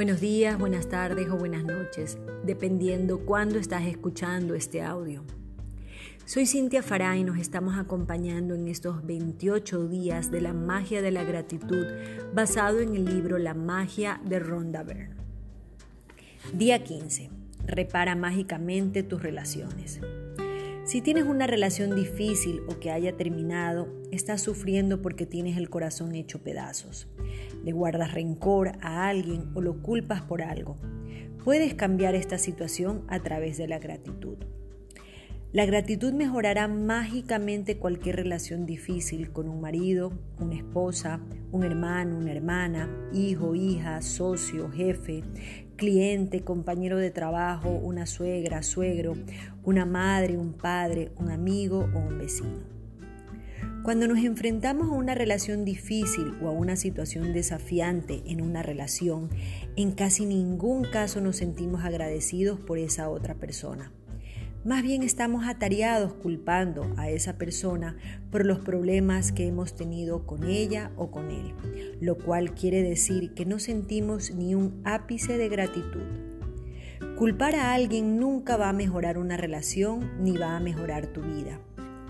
[0.00, 5.22] Buenos días, buenas tardes o buenas noches, dependiendo cuándo estás escuchando este audio.
[6.24, 11.10] Soy Cintia Fará y nos estamos acompañando en estos 28 días de la magia de
[11.10, 11.84] la gratitud
[12.32, 15.16] basado en el libro La magia de Rhonda Byrne.
[16.54, 17.28] Día 15.
[17.66, 20.00] Repara mágicamente tus relaciones.
[20.86, 26.14] Si tienes una relación difícil o que haya terminado, estás sufriendo porque tienes el corazón
[26.14, 27.06] hecho pedazos.
[27.64, 30.76] Le guardas rencor a alguien o lo culpas por algo.
[31.44, 34.38] Puedes cambiar esta situación a través de la gratitud.
[35.52, 41.20] La gratitud mejorará mágicamente cualquier relación difícil con un marido, una esposa,
[41.50, 45.24] un hermano, una hermana, hijo, hija, socio, jefe,
[45.74, 49.14] cliente, compañero de trabajo, una suegra, suegro,
[49.64, 52.79] una madre, un padre, un amigo o un vecino.
[53.82, 59.30] Cuando nos enfrentamos a una relación difícil o a una situación desafiante en una relación,
[59.74, 63.90] en casi ningún caso nos sentimos agradecidos por esa otra persona.
[64.64, 67.96] Más bien estamos atareados culpando a esa persona
[68.30, 71.54] por los problemas que hemos tenido con ella o con él,
[72.02, 76.04] lo cual quiere decir que no sentimos ni un ápice de gratitud.
[77.16, 81.58] Culpar a alguien nunca va a mejorar una relación ni va a mejorar tu vida.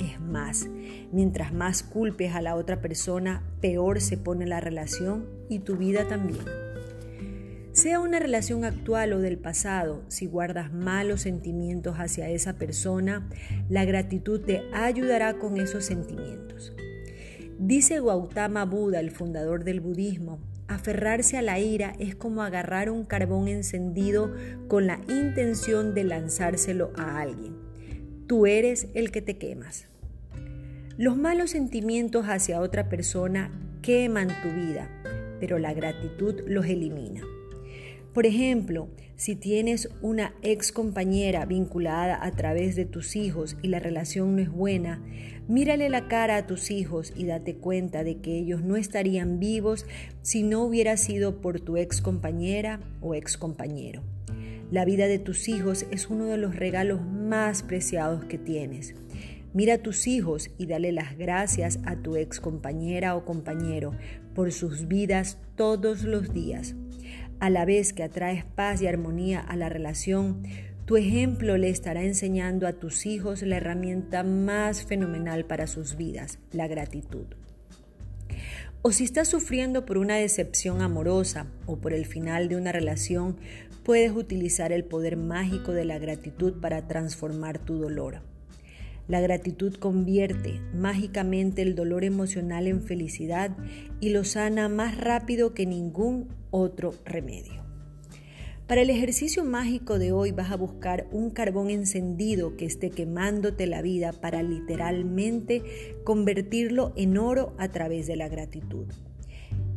[0.00, 0.66] Es más,
[1.12, 6.08] mientras más culpes a la otra persona, peor se pone la relación y tu vida
[6.08, 6.40] también.
[7.72, 13.28] Sea una relación actual o del pasado, si guardas malos sentimientos hacia esa persona,
[13.68, 16.72] la gratitud te ayudará con esos sentimientos.
[17.58, 23.04] Dice Gautama Buda, el fundador del budismo, aferrarse a la ira es como agarrar un
[23.04, 24.34] carbón encendido
[24.66, 27.69] con la intención de lanzárselo a alguien.
[28.30, 29.88] Tú eres el que te quemas.
[30.96, 33.50] Los malos sentimientos hacia otra persona
[33.82, 34.88] queman tu vida,
[35.40, 37.22] pero la gratitud los elimina.
[38.14, 38.86] Por ejemplo,
[39.16, 44.42] si tienes una ex compañera vinculada a través de tus hijos y la relación no
[44.42, 45.02] es buena,
[45.48, 49.86] mírale la cara a tus hijos y date cuenta de que ellos no estarían vivos
[50.22, 54.04] si no hubiera sido por tu ex compañera o ex compañero.
[54.70, 58.94] La vida de tus hijos es uno de los regalos más preciados que tienes.
[59.52, 63.92] Mira a tus hijos y dale las gracias a tu ex compañera o compañero
[64.32, 66.76] por sus vidas todos los días.
[67.40, 70.44] A la vez que atraes paz y armonía a la relación,
[70.84, 76.38] tu ejemplo le estará enseñando a tus hijos la herramienta más fenomenal para sus vidas,
[76.52, 77.26] la gratitud.
[78.82, 83.36] O si estás sufriendo por una decepción amorosa o por el final de una relación,
[83.84, 88.22] puedes utilizar el poder mágico de la gratitud para transformar tu dolor.
[89.06, 93.54] La gratitud convierte mágicamente el dolor emocional en felicidad
[94.00, 97.69] y lo sana más rápido que ningún otro remedio.
[98.70, 103.66] Para el ejercicio mágico de hoy vas a buscar un carbón encendido que esté quemándote
[103.66, 108.86] la vida para literalmente convertirlo en oro a través de la gratitud.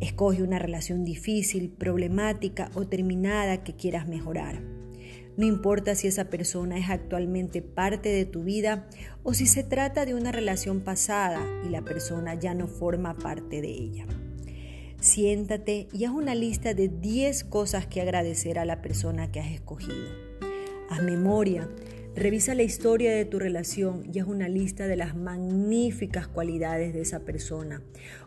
[0.00, 4.60] Escoge una relación difícil, problemática o terminada que quieras mejorar.
[5.36, 8.88] No importa si esa persona es actualmente parte de tu vida
[9.22, 13.60] o si se trata de una relación pasada y la persona ya no forma parte
[13.60, 14.06] de ella.
[15.00, 19.50] Siéntate y haz una lista de 10 cosas que agradecer a la persona que has
[19.50, 19.94] escogido.
[20.90, 21.70] Haz memoria,
[22.14, 27.00] revisa la historia de tu relación y haz una lista de las magníficas cualidades de
[27.00, 27.82] esa persona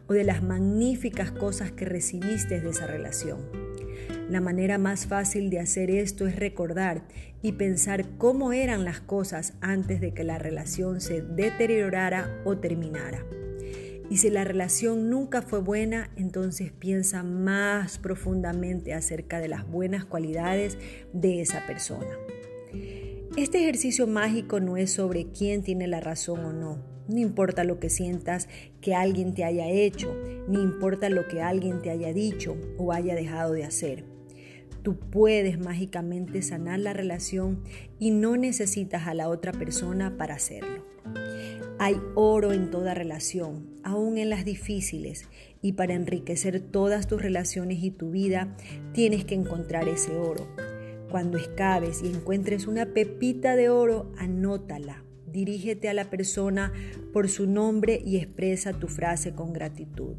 [0.08, 3.42] o de las magníficas cosas que recibiste de esa relación.
[4.28, 7.04] La manera más fácil de hacer esto es recordar
[7.44, 13.24] y pensar cómo eran las cosas antes de que la relación se deteriorara o terminara.
[14.14, 20.06] Y si la relación nunca fue buena, entonces piensa más profundamente acerca de las buenas
[20.06, 20.78] cualidades
[21.14, 22.16] de esa persona.
[23.38, 26.78] Este ejercicio mágico no es sobre quién tiene la razón o no.
[27.08, 28.50] No importa lo que sientas
[28.82, 30.16] que alguien te haya hecho,
[30.48, 34.06] ni importa lo que alguien te haya dicho o haya dejado de hacer.
[34.84, 37.64] Tú puedes mágicamente sanar la relación
[37.98, 40.86] y no necesitas a la otra persona para hacerlo.
[41.86, 45.28] Hay oro en toda relación, aún en las difíciles,
[45.62, 48.56] y para enriquecer todas tus relaciones y tu vida
[48.94, 50.48] tienes que encontrar ese oro.
[51.12, 55.04] Cuando escabes y encuentres una pepita de oro, anótala.
[55.30, 56.72] Dirígete a la persona
[57.12, 60.16] por su nombre y expresa tu frase con gratitud.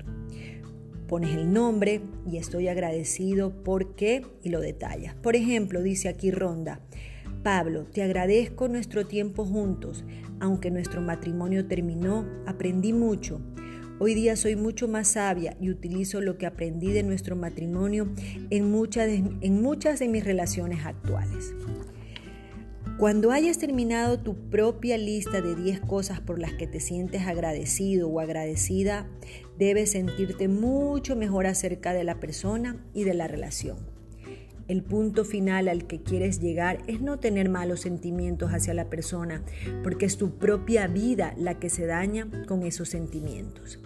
[1.08, 5.14] Pones el nombre y estoy agradecido porque y lo detallas.
[5.14, 6.82] Por ejemplo, dice aquí Ronda,
[7.44, 10.02] Pablo, te agradezco nuestro tiempo juntos.
[10.40, 13.38] Aunque nuestro matrimonio terminó, aprendí mucho.
[13.98, 18.08] Hoy día soy mucho más sabia y utilizo lo que aprendí de nuestro matrimonio
[18.48, 21.54] en muchas de, en muchas de mis relaciones actuales.
[22.96, 28.08] Cuando hayas terminado tu propia lista de 10 cosas por las que te sientes agradecido
[28.08, 29.06] o agradecida,
[29.58, 33.93] debes sentirte mucho mejor acerca de la persona y de la relación.
[34.66, 39.42] El punto final al que quieres llegar es no tener malos sentimientos hacia la persona,
[39.82, 43.78] porque es tu propia vida la que se daña con esos sentimientos.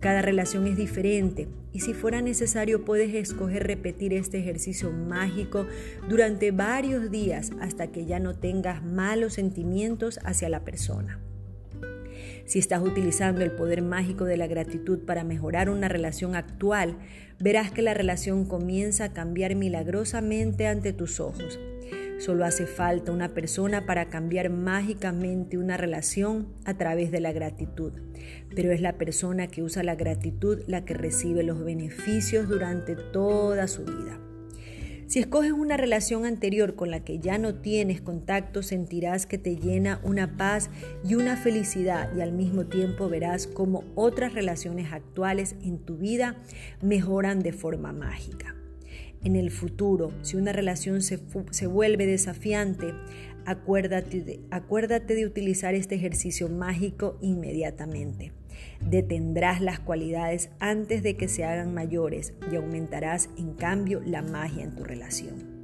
[0.00, 5.66] Cada relación es diferente y si fuera necesario puedes escoger repetir este ejercicio mágico
[6.08, 11.20] durante varios días hasta que ya no tengas malos sentimientos hacia la persona.
[12.50, 16.98] Si estás utilizando el poder mágico de la gratitud para mejorar una relación actual,
[17.38, 21.60] verás que la relación comienza a cambiar milagrosamente ante tus ojos
[22.18, 27.92] Solo hace falta una persona para cambiar mágicamente una relación a través de la gratitud.
[28.54, 33.68] Pero es la persona que usa la gratitud la que recibe los beneficios durante toda
[33.68, 34.20] su vida.
[35.10, 39.56] Si escoges una relación anterior con la que ya no tienes contacto, sentirás que te
[39.56, 40.70] llena una paz
[41.04, 46.36] y una felicidad y al mismo tiempo verás cómo otras relaciones actuales en tu vida
[46.80, 48.54] mejoran de forma mágica.
[49.24, 51.18] En el futuro, si una relación se,
[51.50, 52.94] se vuelve desafiante,
[53.46, 54.20] acuérdate
[55.14, 58.32] de, utilizar este ejercicio mágico inmediatamente.
[58.80, 64.64] Detendrás las cualidades antes de que se hagan mayores y aumentarás en cambio la magia
[64.64, 65.60] en tu relación.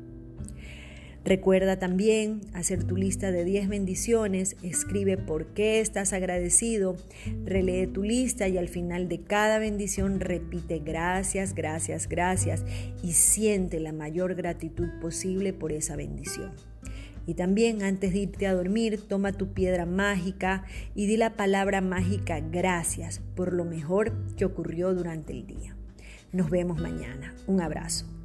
[1.26, 6.94] Recuerda también hacer tu lista de 10 bendiciones, escribe por qué estás agradecido,
[7.44, 12.64] relee tu lista y al final de cada bendición repite gracias, gracias, gracias
[13.02, 16.52] y siente la mayor gratitud posible por esa bendición.
[17.26, 20.64] Y también antes de irte a dormir, toma tu piedra mágica
[20.94, 25.76] y di la palabra mágica gracias por lo mejor que ocurrió durante el día.
[26.32, 27.34] Nos vemos mañana.
[27.46, 28.15] Un abrazo.